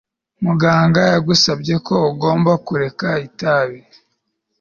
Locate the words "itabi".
3.27-3.79